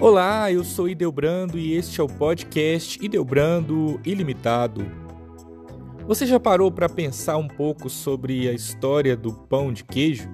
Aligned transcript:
Olá, 0.00 0.50
eu 0.50 0.64
sou 0.64 0.88
Ideobrando 0.88 1.58
e 1.58 1.74
este 1.74 2.00
é 2.00 2.02
o 2.02 2.06
podcast 2.06 2.98
Ideobrando 3.04 4.00
Ilimitado. 4.02 4.90
Você 6.06 6.24
já 6.24 6.40
parou 6.40 6.72
para 6.72 6.88
pensar 6.88 7.36
um 7.36 7.46
pouco 7.46 7.90
sobre 7.90 8.48
a 8.48 8.52
história 8.54 9.14
do 9.14 9.30
pão 9.30 9.70
de 9.70 9.84
queijo? 9.84 10.26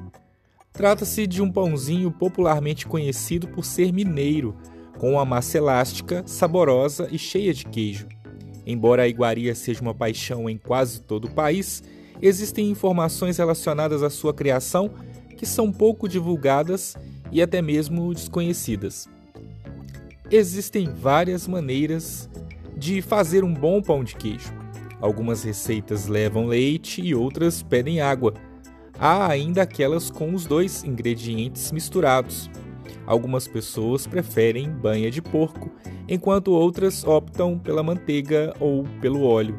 Trata-se 0.72 1.26
de 1.26 1.42
um 1.42 1.50
pãozinho 1.50 2.12
popularmente 2.12 2.86
conhecido 2.86 3.48
por 3.48 3.64
ser 3.64 3.92
mineiro, 3.92 4.54
com 5.00 5.14
uma 5.14 5.24
massa 5.24 5.58
elástica, 5.58 6.22
saborosa 6.24 7.08
e 7.10 7.18
cheia 7.18 7.52
de 7.52 7.66
queijo. 7.66 8.06
Embora 8.64 9.02
a 9.02 9.08
iguaria 9.08 9.52
seja 9.52 9.82
uma 9.82 9.92
paixão 9.92 10.48
em 10.48 10.56
quase 10.56 11.00
todo 11.00 11.24
o 11.24 11.34
país, 11.34 11.82
existem 12.22 12.70
informações 12.70 13.36
relacionadas 13.36 14.04
à 14.04 14.10
sua 14.10 14.32
criação 14.32 14.92
que 15.36 15.44
são 15.44 15.72
pouco 15.72 16.08
divulgadas 16.08 16.94
e 17.32 17.42
até 17.42 17.60
mesmo 17.60 18.14
desconhecidas. 18.14 19.15
Existem 20.30 20.92
várias 20.92 21.46
maneiras 21.46 22.28
de 22.76 23.00
fazer 23.00 23.44
um 23.44 23.54
bom 23.54 23.80
pão 23.80 24.02
de 24.02 24.16
queijo. 24.16 24.52
Algumas 25.00 25.44
receitas 25.44 26.08
levam 26.08 26.46
leite 26.46 27.00
e 27.00 27.14
outras 27.14 27.62
pedem 27.62 28.00
água. 28.00 28.34
Há 28.98 29.30
ainda 29.30 29.62
aquelas 29.62 30.10
com 30.10 30.34
os 30.34 30.44
dois 30.44 30.82
ingredientes 30.82 31.70
misturados. 31.70 32.50
Algumas 33.06 33.46
pessoas 33.46 34.04
preferem 34.04 34.68
banha 34.68 35.12
de 35.12 35.22
porco, 35.22 35.70
enquanto 36.08 36.50
outras 36.50 37.04
optam 37.04 37.56
pela 37.56 37.84
manteiga 37.84 38.52
ou 38.58 38.82
pelo 39.00 39.22
óleo. 39.22 39.56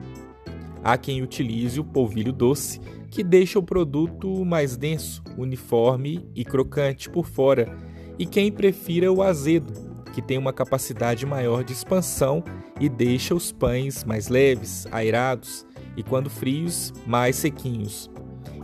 Há 0.84 0.98
quem 0.98 1.22
utilize 1.22 1.80
o 1.80 1.84
polvilho 1.84 2.34
doce, 2.34 2.82
que 3.10 3.24
deixa 3.24 3.58
o 3.58 3.64
produto 3.64 4.44
mais 4.44 4.76
denso, 4.76 5.24
uniforme 5.38 6.30
e 6.36 6.44
crocante 6.44 7.10
por 7.10 7.26
fora, 7.26 7.74
e 8.20 8.26
quem 8.26 8.52
prefira 8.52 9.12
o 9.14 9.22
azedo, 9.22 9.87
que 10.18 10.22
tem 10.24 10.40
uma 10.40 10.52
capacidade 10.52 11.28
maior 11.28 11.64
de 11.64 11.74
expansão 11.74 12.44
e 12.80 12.90
deixa 12.90 13.36
os 13.36 13.52
pães 13.52 14.04
mais 14.04 14.30
leves, 14.30 14.88
aerados 14.92 15.64
e, 15.96 16.02
quando 16.02 16.28
frios, 16.28 16.92
mais 17.06 17.36
sequinhos. 17.36 18.10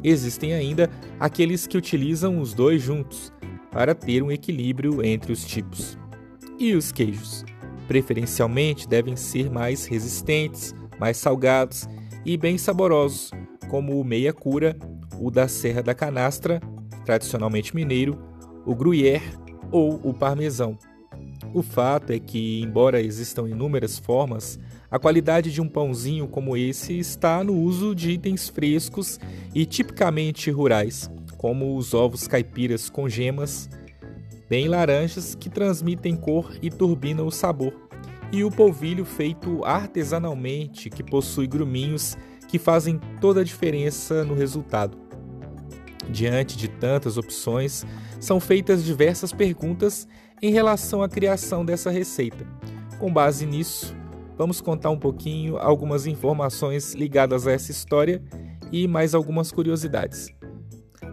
Existem 0.04 0.56
ainda 0.56 0.90
aqueles 1.20 1.68
que 1.68 1.78
utilizam 1.78 2.40
os 2.40 2.56
dois 2.56 2.82
juntos 2.82 3.32
para 3.72 3.94
ter 3.94 4.24
um 4.24 4.32
equilíbrio 4.32 5.06
entre 5.06 5.32
os 5.32 5.46
tipos. 5.46 5.96
E 6.58 6.74
os 6.74 6.92
queijos? 6.92 7.46
Preferencialmente 7.88 8.88
devem 8.88 9.16
ser 9.16 9.52
mais 9.52 9.86
resistentes, 9.86 10.74
mais 11.00 11.18
salgados 11.18 11.88
e 12.26 12.36
bem 12.36 12.58
saborosos, 12.58 13.30
como 13.70 14.02
o 14.02 14.04
meia 14.04 14.34
cura, 14.34 14.76
o 15.20 15.30
da 15.30 15.48
Serra 15.48 15.84
da 15.84 15.94
Canastra, 15.94 16.60
tradicionalmente 17.06 17.76
mineiro, 17.76 18.18
o 18.66 18.74
gruyère 18.74 19.38
ou 19.72 20.00
o 20.04 20.16
parmesão. 20.16 20.80
O 21.52 21.64
fato 21.64 22.12
é 22.12 22.20
que, 22.20 22.62
embora 22.62 23.02
existam 23.02 23.48
inúmeras 23.50 23.98
formas, 23.98 24.60
a 24.92 25.00
qualidade 25.00 25.52
de 25.52 25.62
um 25.62 25.68
pãozinho 25.68 26.28
como 26.28 26.56
esse 26.56 26.98
está 27.00 27.44
no 27.44 27.56
uso 27.56 27.96
de 27.96 28.12
itens 28.12 28.50
frescos 28.50 29.20
e 29.54 29.66
tipicamente 29.66 30.52
rurais, 30.52 31.10
como 31.38 31.76
os 31.76 31.94
ovos 31.94 32.28
caipiras 32.28 32.90
com 32.90 33.10
gemas 33.10 33.70
bem 34.54 34.68
laranjas 34.68 35.34
que 35.34 35.50
transmitem 35.50 36.16
cor 36.16 36.56
e 36.62 36.70
turbinam 36.70 37.26
o 37.26 37.32
sabor, 37.32 37.74
e 38.32 38.44
o 38.44 38.52
polvilho 38.52 39.04
feito 39.04 39.66
artesanalmente 39.66 40.92
que 40.92 41.02
possui 41.02 41.48
gruminhos 41.48 42.16
que 42.48 42.60
fazem 42.60 43.00
toda 43.20 43.42
a 43.42 43.44
diferença 43.44 44.24
no 44.24 44.36
resultado. 44.36 44.96
Diante 46.08 46.56
de 46.56 46.68
tantas 46.68 47.18
opções, 47.18 47.84
são 48.20 48.40
feitas 48.40 48.84
diversas 48.84 49.34
perguntas 49.34 50.08
em 50.44 50.52
relação 50.52 51.02
à 51.02 51.08
criação 51.08 51.64
dessa 51.64 51.90
receita. 51.90 52.46
Com 53.00 53.12
base 53.14 53.46
nisso, 53.46 53.96
vamos 54.38 54.60
contar 54.60 54.90
um 54.90 55.00
pouquinho 55.00 55.56
algumas 55.56 56.06
informações 56.06 56.94
ligadas 56.94 57.48
a 57.48 57.54
essa 57.54 57.72
história 57.72 58.22
e 58.70 58.86
mais 58.86 59.16
algumas 59.16 59.54
curiosidades. 59.54 60.36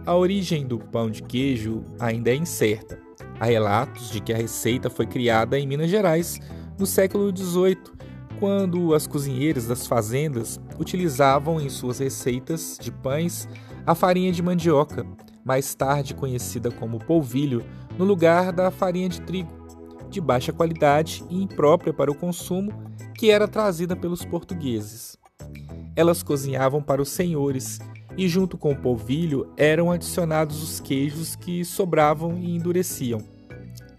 A 0.05 0.13
origem 0.13 0.67
do 0.67 0.77
pão 0.77 1.09
de 1.09 1.23
queijo 1.23 1.81
ainda 1.97 2.29
é 2.29 2.35
incerta. 2.35 2.99
Há 3.39 3.45
relatos 3.45 4.11
de 4.11 4.19
que 4.19 4.33
a 4.33 4.37
receita 4.37 4.89
foi 4.89 5.07
criada 5.07 5.57
em 5.57 5.65
Minas 5.65 5.89
Gerais 5.89 6.37
no 6.77 6.85
século 6.85 7.33
XVIII, 7.33 7.77
quando 8.37 8.93
as 8.93 9.07
cozinheiras 9.07 9.65
das 9.65 9.87
fazendas 9.87 10.59
utilizavam 10.77 11.61
em 11.61 11.69
suas 11.69 11.99
receitas 11.99 12.77
de 12.81 12.91
pães 12.91 13.47
a 13.87 13.95
farinha 13.95 14.31
de 14.33 14.43
mandioca, 14.43 15.05
mais 15.45 15.73
tarde 15.73 16.13
conhecida 16.13 16.69
como 16.69 16.99
polvilho, 16.99 17.63
no 18.01 18.07
lugar 18.07 18.51
da 18.51 18.71
farinha 18.71 19.07
de 19.07 19.21
trigo, 19.21 19.51
de 20.09 20.19
baixa 20.19 20.51
qualidade 20.51 21.23
e 21.29 21.39
imprópria 21.39 21.93
para 21.93 22.09
o 22.09 22.15
consumo, 22.15 22.73
que 23.13 23.29
era 23.29 23.47
trazida 23.47 23.95
pelos 23.95 24.25
portugueses. 24.25 25.19
Elas 25.95 26.23
cozinhavam 26.23 26.81
para 26.81 26.99
os 26.99 27.09
senhores 27.09 27.79
e, 28.17 28.27
junto 28.27 28.57
com 28.57 28.71
o 28.71 28.75
polvilho, 28.75 29.53
eram 29.55 29.91
adicionados 29.91 30.63
os 30.63 30.79
queijos 30.79 31.35
que 31.35 31.63
sobravam 31.63 32.39
e 32.39 32.55
endureciam. 32.55 33.19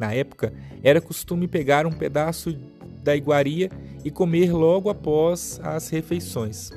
Na 0.01 0.13
época, 0.13 0.53
era 0.83 1.01
costume 1.01 1.47
pegar 1.47 1.87
um 1.87 1.93
pedaço 1.93 2.59
da 3.05 3.15
iguaria 3.15 3.71
e 4.05 4.11
comer 4.11 4.53
logo 4.53 4.91
após 4.91 5.61
as 5.63 5.89
refeições. 5.91 6.73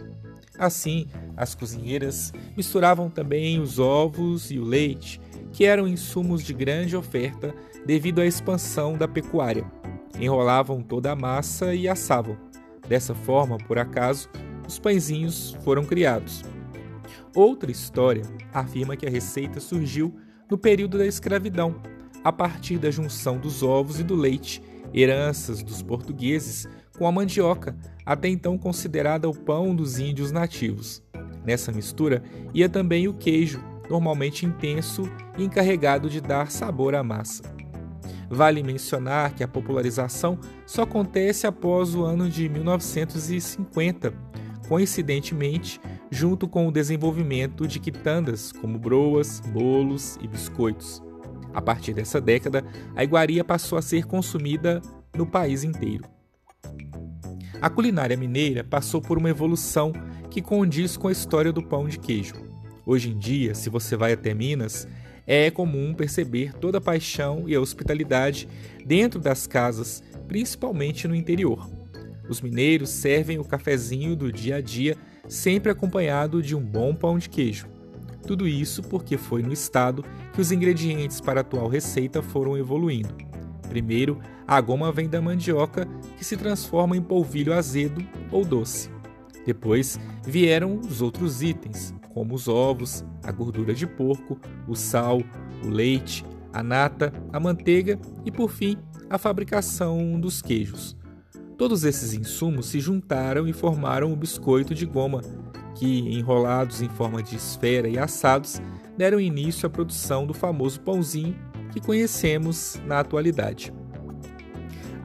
Assim, 0.59 1.07
as 1.35 1.55
cozinheiras 1.55 2.31
misturavam 2.55 3.09
também 3.09 3.59
os 3.59 3.79
ovos 3.79 4.51
e 4.51 4.59
o 4.59 4.63
leite, 4.63 5.19
que 5.55 5.63
eram 5.63 5.88
insumos 5.88 6.43
de 6.43 6.53
grande 6.53 6.97
oferta 6.97 7.55
devido 7.85 8.19
à 8.19 8.25
expansão 8.25 8.97
da 8.97 9.07
pecuária. 9.07 9.66
Enrolavam 10.19 10.81
toda 10.81 11.13
a 11.13 11.16
massa 11.16 11.73
e 11.73 11.88
assavam. 11.88 12.38
Dessa 12.89 13.16
forma, 13.16 13.57
por 13.59 13.79
acaso, 13.79 14.29
os 14.67 14.77
pãezinhos 14.77 15.57
foram 15.63 15.85
criados. 15.85 16.43
Outra 17.33 17.71
história 17.71 18.23
afirma 18.53 18.97
que 18.97 19.05
a 19.05 19.09
receita 19.09 19.61
surgiu 19.61 20.13
no 20.51 20.57
período 20.57 20.97
da 20.97 21.05
escravidão, 21.05 21.81
a 22.22 22.33
partir 22.33 22.77
da 22.77 22.91
junção 22.91 23.37
dos 23.37 23.63
ovos 23.63 23.97
e 23.97 24.03
do 24.03 24.13
leite, 24.13 24.61
heranças 24.93 25.63
dos 25.63 25.81
portugueses, 25.81 26.67
com 26.97 27.07
a 27.07 27.11
mandioca, 27.13 27.77
até 28.05 28.27
então 28.27 28.57
considerada 28.57 29.29
o 29.29 29.33
pão 29.33 29.73
dos 29.73 29.99
índios 29.99 30.33
nativos. 30.33 31.01
Nessa 31.45 31.72
mistura 31.72 32.22
ia 32.53 32.67
também 32.67 33.07
o 33.07 33.13
queijo, 33.13 33.63
normalmente 33.90 34.46
intenso 34.46 35.03
e 35.38 35.44
encarregado 35.44 36.09
de 36.09 36.22
dar 36.22 36.51
sabor 36.51 36.96
à 36.96 37.03
massa. 37.03 37.44
Vale 38.29 38.63
mencionar 38.63 39.34
que 39.34 39.44
a 39.44 39.47
popularização 39.47 40.40
só 40.66 40.84
acontece 40.84 41.46
após 41.46 41.94
o 41.94 42.03
ano 42.03 42.29
de 42.29 42.50
1950, 42.50 44.13
coincidentemente 44.68 45.79
junto 46.09 46.47
com 46.47 46.68
o 46.68 46.72
desenvolvimento 46.72 47.68
de 47.68 47.79
quitandas 47.79 48.51
como 48.51 48.79
broas, 48.79 49.40
bolos 49.40 50.17
e 50.22 50.28
biscoitos. 50.28 51.03
A 51.53 51.62
partir 51.62 51.94
dessa 51.94 52.19
década, 52.19 52.66
a 52.96 53.03
iguaria 53.03 53.44
passou 53.44 53.78
a 53.78 53.81
ser 53.81 54.06
consumida 54.06 54.81
no 55.16 55.25
país 55.25 55.63
inteiro. 55.63 56.03
A 57.62 57.69
culinária 57.69 58.17
mineira 58.17 58.63
passou 58.63 59.02
por 59.02 59.17
uma 59.17 59.29
evolução 59.29 59.94
que 60.29 60.41
condiz 60.41 60.97
com 60.97 61.07
a 61.07 61.12
história 61.12 61.52
do 61.52 61.63
pão 61.63 61.88
de 61.88 61.97
queijo. 61.97 62.44
Hoje 62.85 63.09
em 63.09 63.18
dia, 63.18 63.56
se 63.56 63.69
você 63.69 63.96
vai 63.96 64.13
até 64.13 64.34
Minas, 64.34 64.88
é 65.25 65.50
comum 65.50 65.94
perceber 65.94 66.53
toda 66.53 66.78
a 66.78 66.81
paixão 66.81 67.46
e 67.47 67.56
a 67.56 67.59
hospitalidade 67.59 68.47
dentro 68.85 69.19
das 69.19 69.47
casas, 69.47 70.03
principalmente 70.28 71.07
no 71.07 71.16
interior. 71.16 71.68
Os 72.29 72.41
mineiros 72.41 72.91
servem 72.91 73.40
o 73.40 73.44
cafezinho 73.44 74.16
do 74.16 74.32
dia 74.32 74.58
a 74.58 74.61
dia 74.61 74.96
sempre 75.28 75.72
acompanhado 75.72 76.43
de 76.43 76.55
um 76.55 76.61
bom 76.61 76.93
pão 76.93 77.17
de 77.17 77.28
queijo. 77.28 77.67
Tudo 78.28 78.47
isso 78.47 78.84
porque 78.84 79.17
foi 79.17 79.41
no 79.41 79.53
estado 79.53 80.05
que 80.34 80.41
os 80.41 80.52
ingredientes 80.52 81.20
para 81.20 81.40
a 81.40 81.41
atual 81.41 81.67
receita 81.67 82.22
foram 82.22 82.55
evoluindo. 82.55 83.16
Primeiro, 83.67 84.20
a 84.47 84.61
goma 84.61 84.91
vem 84.91 85.09
da 85.09 85.22
mandioca, 85.22 85.88
que 86.17 86.23
se 86.23 86.38
transforma 86.38 86.96
em 86.96 87.02
polvilho 87.02 87.53
azedo 87.53 88.03
ou 88.31 88.46
doce. 88.46 88.90
Depois 89.46 89.99
vieram 90.23 90.79
os 90.79 91.02
outros 91.02 91.41
itens, 91.43 91.93
como 92.16 92.34
os 92.34 92.47
ovos, 92.47 93.03
a 93.22 93.29
gordura 93.29 93.73
de 93.73 93.85
porco, 93.85 94.40
o 94.70 94.73
sal, 94.73 95.22
o 95.66 95.67
leite, 95.67 96.26
a 96.53 96.64
nata, 96.64 97.12
a 97.34 97.41
manteiga 97.41 98.00
e, 98.23 98.32
por 98.32 98.50
fim, 98.50 98.78
a 99.09 99.17
fabricação 99.17 100.17
dos 100.17 100.41
queijos. 100.41 100.96
Todos 101.58 101.84
esses 101.84 102.14
insumos 102.14 102.67
se 102.67 102.79
juntaram 102.79 103.46
e 103.46 103.52
formaram 103.52 104.14
o 104.14 104.16
biscoito 104.16 104.73
de 104.73 104.85
goma, 104.85 105.22
que, 105.76 106.00
enrolados 106.17 106.82
em 106.82 106.88
forma 106.88 107.22
de 107.22 107.35
esfera 107.35 107.90
e 107.90 108.00
assados, 108.00 108.62
deram 108.97 109.20
início 109.20 109.67
à 109.67 109.70
produção 109.70 110.26
do 110.26 110.34
famoso 110.34 110.79
pãozinho 110.79 111.35
que 111.73 111.82
conhecemos 111.82 112.82
na 112.88 113.02
atualidade. 113.02 113.73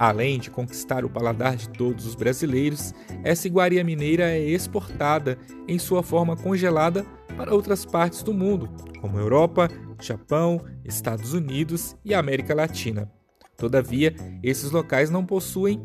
Além 0.00 0.38
de 0.38 0.50
conquistar 0.50 1.04
o 1.04 1.10
paladar 1.10 1.56
de 1.56 1.68
todos 1.68 2.06
os 2.06 2.14
brasileiros, 2.14 2.94
essa 3.22 3.46
iguaria 3.46 3.84
mineira 3.84 4.30
é 4.30 4.40
exportada 4.40 5.36
em 5.68 5.78
sua 5.78 6.02
forma 6.02 6.34
congelada 6.34 7.04
para 7.36 7.54
outras 7.54 7.84
partes 7.84 8.22
do 8.22 8.32
mundo, 8.32 8.70
como 8.98 9.18
Europa, 9.18 9.68
Japão, 10.00 10.64
Estados 10.86 11.34
Unidos 11.34 11.94
e 12.02 12.14
América 12.14 12.54
Latina. 12.54 13.12
Todavia, 13.58 14.14
esses 14.42 14.70
locais 14.70 15.10
não 15.10 15.22
possuem 15.22 15.82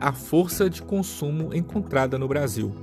a 0.00 0.12
força 0.12 0.68
de 0.68 0.82
consumo 0.82 1.54
encontrada 1.54 2.18
no 2.18 2.26
Brasil. 2.26 2.74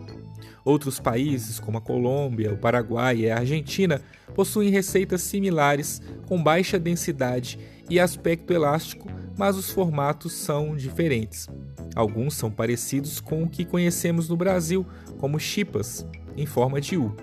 Outros 0.63 0.97
países, 0.97 1.59
como 1.59 1.77
a 1.77 1.81
Colômbia, 1.81 2.53
o 2.53 2.57
Paraguai 2.57 3.17
e 3.17 3.29
a 3.29 3.39
Argentina, 3.39 4.01
possuem 4.33 4.69
receitas 4.69 5.23
similares 5.23 6.01
com 6.25 6.41
baixa 6.41 6.79
densidade 6.79 7.59
e 7.89 7.99
aspecto 7.99 8.53
elástico, 8.53 9.09
mas 9.39 9.55
os 9.55 9.69
formatos 9.69 10.33
são 10.33 10.75
diferentes. 10.75 11.47
Alguns 11.95 12.33
são 12.33 12.51
parecidos 12.51 13.21
com 13.21 13.43
o 13.43 13.49
que 13.49 13.63
conhecemos 13.63 14.27
no 14.27 14.35
Brasil, 14.35 14.85
como 15.17 15.39
chipas, 15.39 16.05
em 16.35 16.45
forma 16.45 16.81
de 16.81 16.97
U. 16.97 17.15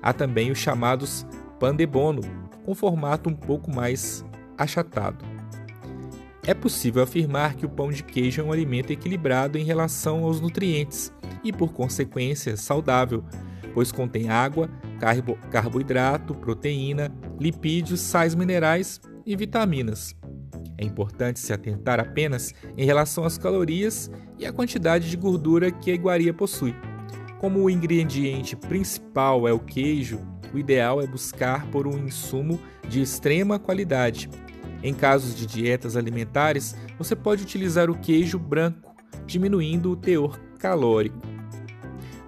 Há 0.00 0.12
também 0.12 0.52
os 0.52 0.58
chamados 0.58 1.26
pan 1.58 1.74
de 1.74 1.84
bono, 1.84 2.22
com 2.64 2.76
formato 2.76 3.28
um 3.28 3.34
pouco 3.34 3.74
mais 3.74 4.24
achatado. 4.56 5.24
É 6.46 6.54
possível 6.54 7.02
afirmar 7.02 7.54
que 7.54 7.66
o 7.66 7.70
pão 7.70 7.90
de 7.90 8.04
queijo 8.04 8.40
é 8.40 8.44
um 8.44 8.52
alimento 8.52 8.92
equilibrado 8.92 9.58
em 9.58 9.64
relação 9.64 10.22
aos 10.22 10.40
nutrientes 10.40 11.12
e, 11.42 11.52
por 11.52 11.72
consequência, 11.72 12.56
saudável, 12.56 13.24
pois 13.72 13.90
contém 13.90 14.28
água, 14.28 14.70
carbo 15.00 15.36
carboidrato, 15.50 16.36
proteína, 16.36 17.12
lipídios, 17.40 17.98
sais 17.98 18.32
minerais 18.36 19.00
e 19.26 19.34
vitaminas. 19.34 20.14
É 20.76 20.84
importante 20.84 21.38
se 21.38 21.52
atentar 21.52 22.00
apenas 22.00 22.52
em 22.76 22.84
relação 22.84 23.24
às 23.24 23.38
calorias 23.38 24.10
e 24.38 24.46
à 24.46 24.52
quantidade 24.52 25.08
de 25.08 25.16
gordura 25.16 25.70
que 25.70 25.90
a 25.90 25.94
iguaria 25.94 26.34
possui. 26.34 26.74
Como 27.40 27.60
o 27.60 27.70
ingrediente 27.70 28.56
principal 28.56 29.46
é 29.46 29.52
o 29.52 29.58
queijo, 29.58 30.20
o 30.52 30.58
ideal 30.58 31.00
é 31.00 31.06
buscar 31.06 31.66
por 31.66 31.86
um 31.86 31.98
insumo 31.98 32.60
de 32.88 33.02
extrema 33.02 33.58
qualidade. 33.58 34.30
Em 34.82 34.94
casos 34.94 35.34
de 35.34 35.46
dietas 35.46 35.96
alimentares, 35.96 36.76
você 36.98 37.16
pode 37.16 37.42
utilizar 37.42 37.90
o 37.90 37.98
queijo 37.98 38.38
branco, 38.38 38.94
diminuindo 39.26 39.90
o 39.90 39.96
teor 39.96 40.38
calórico. 40.58 41.18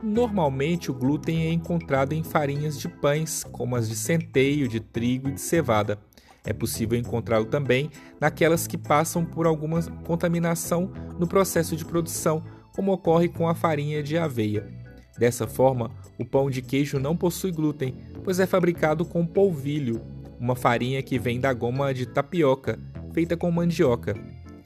Normalmente, 0.03 0.91
o 0.91 0.95
glúten 0.95 1.47
é 1.47 1.53
encontrado 1.53 2.13
em 2.13 2.23
farinhas 2.23 2.79
de 2.79 2.89
pães, 2.89 3.45
como 3.45 3.77
as 3.77 3.89
de 3.89 3.97
centeio, 3.97 4.69
de 4.69 4.81
trigo 4.81 5.29
e 5.29 5.33
de 5.33 5.41
cevada. 5.41 5.99
É 6.47 6.53
possível 6.53 6.97
encontrá-lo 6.97 7.45
também 7.45 7.91
naquelas 8.21 8.69
que 8.69 8.79
passam 8.79 9.25
por 9.25 9.47
alguma 9.47 9.83
contaminação 10.05 10.91
no 11.19 11.27
processo 11.27 11.77
de 11.77 11.85
produção, 11.85 12.43
como 12.73 12.93
ocorre 12.93 13.29
com 13.29 13.49
a 13.49 13.55
farinha 13.55 14.03
de 14.03 14.17
aveia. 14.17 14.71
Dessa 15.19 15.47
forma, 15.47 15.91
o 16.19 16.25
pão 16.25 16.49
de 16.49 16.63
queijo 16.63 17.01
não 17.01 17.17
possui 17.17 17.51
glúten, 17.51 17.97
pois 18.23 18.39
é 18.39 18.47
fabricado 18.47 19.05
com 19.05 19.27
polvilho, 19.27 20.01
uma 20.39 20.55
farinha 20.55 21.03
que 21.03 21.19
vem 21.19 21.41
da 21.41 21.53
goma 21.53 21.93
de 21.93 22.07
tapioca, 22.07 22.79
feita 23.13 23.37
com 23.37 23.51
mandioca. 23.51 24.15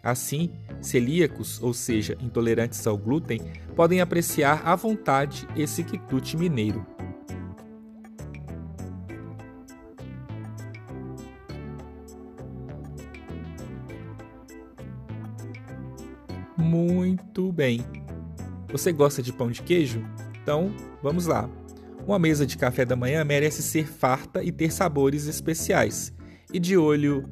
Assim, 0.02 0.50
celíacos, 0.80 1.62
ou 1.62 1.72
seja, 1.72 2.16
intolerantes 2.20 2.86
ao 2.86 2.98
glúten, 2.98 3.40
podem 3.76 4.00
apreciar 4.00 4.62
à 4.64 4.74
vontade 4.74 5.46
esse 5.56 5.84
quitute 5.84 6.36
mineiro. 6.36 6.84
Muito 16.60 17.50
bem. 17.50 17.80
Você 18.70 18.92
gosta 18.92 19.22
de 19.22 19.32
pão 19.32 19.50
de 19.50 19.62
queijo? 19.62 20.04
Então, 20.42 20.74
vamos 21.02 21.26
lá. 21.26 21.48
Uma 22.06 22.18
mesa 22.18 22.46
de 22.46 22.56
café 22.56 22.84
da 22.84 22.94
manhã 22.94 23.24
merece 23.24 23.62
ser 23.62 23.86
farta 23.86 24.42
e 24.42 24.52
ter 24.52 24.70
sabores 24.70 25.26
especiais. 25.26 26.12
E 26.52 26.58
de 26.58 26.76
olho 26.76 27.28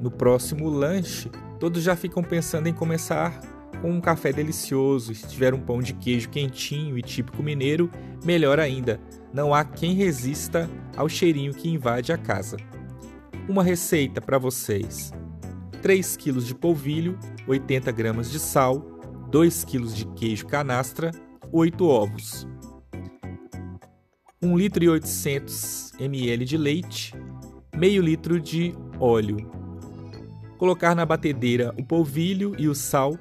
no 0.00 0.10
próximo 0.10 0.68
lanche, 0.68 1.30
todos 1.58 1.82
já 1.82 1.96
ficam 1.96 2.22
pensando 2.22 2.66
em 2.66 2.74
começar 2.74 3.40
com 3.80 3.90
um 3.90 4.00
café 4.00 4.32
delicioso. 4.32 5.14
Se 5.14 5.26
tiver 5.26 5.54
um 5.54 5.60
pão 5.60 5.80
de 5.80 5.94
queijo 5.94 6.28
quentinho 6.28 6.98
e 6.98 7.02
típico 7.02 7.42
mineiro, 7.42 7.90
melhor 8.24 8.60
ainda. 8.60 9.00
Não 9.32 9.54
há 9.54 9.64
quem 9.64 9.94
resista 9.94 10.68
ao 10.96 11.08
cheirinho 11.08 11.54
que 11.54 11.70
invade 11.70 12.12
a 12.12 12.18
casa. 12.18 12.58
Uma 13.48 13.62
receita 13.62 14.20
para 14.20 14.38
vocês: 14.38 15.10
3 15.84 16.16
kg 16.16 16.40
de 16.40 16.54
polvilho, 16.54 17.18
80 17.46 17.92
gramas 17.92 18.30
de 18.30 18.38
sal, 18.38 18.80
2 19.30 19.66
kg 19.66 19.86
de 19.92 20.06
queijo 20.14 20.46
canastra, 20.46 21.10
8 21.52 21.86
ovos, 21.86 22.48
1 24.40 24.56
litro 24.56 24.82
e 24.82 24.88
800 24.88 25.92
ml 26.00 26.46
de 26.46 26.56
leite, 26.56 27.14
meio 27.76 28.02
litro 28.02 28.40
de 28.40 28.74
óleo. 28.98 29.36
Colocar 30.56 30.94
na 30.94 31.04
batedeira 31.04 31.74
o 31.78 31.84
polvilho 31.84 32.56
e 32.58 32.66
o 32.66 32.74
sal, 32.74 33.18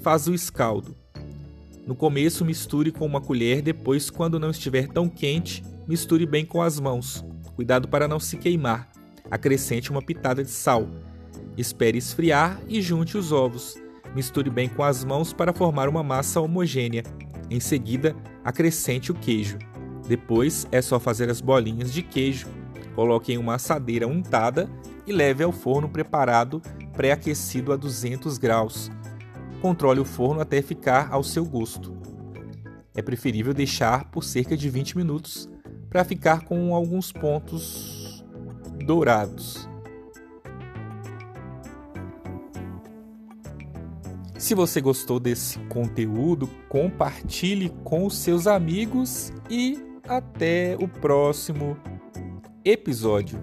faz 0.00 0.28
o 0.28 0.34
escaldo. 0.34 0.94
No 1.84 1.96
começo 1.96 2.44
misture 2.44 2.92
com 2.92 3.04
uma 3.04 3.20
colher, 3.20 3.60
depois 3.60 4.10
quando 4.10 4.38
não 4.38 4.50
estiver 4.50 4.86
tão 4.86 5.08
quente, 5.08 5.60
misture 5.88 6.24
bem 6.24 6.46
com 6.46 6.62
as 6.62 6.78
mãos. 6.78 7.24
Cuidado 7.56 7.88
para 7.88 8.06
não 8.06 8.20
se 8.20 8.36
queimar. 8.36 8.92
Acrescente 9.28 9.90
uma 9.90 10.00
pitada 10.00 10.44
de 10.44 10.50
sal. 10.52 10.88
Espere 11.56 11.98
esfriar 11.98 12.60
e 12.68 12.82
junte 12.82 13.16
os 13.16 13.32
ovos. 13.32 13.76
Misture 14.14 14.50
bem 14.50 14.68
com 14.68 14.82
as 14.82 15.04
mãos 15.04 15.32
para 15.32 15.52
formar 15.52 15.88
uma 15.88 16.02
massa 16.02 16.40
homogênea. 16.40 17.02
Em 17.50 17.60
seguida, 17.60 18.14
acrescente 18.44 19.10
o 19.10 19.14
queijo. 19.14 19.58
Depois 20.06 20.66
é 20.70 20.82
só 20.82 21.00
fazer 21.00 21.30
as 21.30 21.40
bolinhas 21.40 21.92
de 21.92 22.02
queijo. 22.02 22.46
Coloque 22.94 23.32
em 23.32 23.38
uma 23.38 23.54
assadeira 23.54 24.06
untada 24.06 24.70
e 25.06 25.12
leve 25.12 25.44
ao 25.44 25.52
forno 25.52 25.88
preparado 25.88 26.60
pré-aquecido 26.94 27.72
a 27.72 27.76
200 27.76 28.38
graus. 28.38 28.90
Controle 29.60 30.00
o 30.00 30.04
forno 30.04 30.40
até 30.40 30.62
ficar 30.62 31.08
ao 31.10 31.22
seu 31.22 31.44
gosto. 31.44 31.96
É 32.94 33.02
preferível 33.02 33.52
deixar 33.52 34.10
por 34.10 34.24
cerca 34.24 34.56
de 34.56 34.68
20 34.70 34.96
minutos 34.96 35.48
para 35.90 36.04
ficar 36.04 36.44
com 36.44 36.74
alguns 36.74 37.12
pontos 37.12 38.24
dourados. 38.84 39.68
Se 44.46 44.54
você 44.54 44.80
gostou 44.80 45.18
desse 45.18 45.58
conteúdo, 45.68 46.48
compartilhe 46.68 47.68
com 47.82 48.06
os 48.06 48.16
seus 48.16 48.46
amigos 48.46 49.32
e 49.50 49.76
até 50.08 50.76
o 50.80 50.86
próximo 50.86 51.76
episódio. 52.64 53.40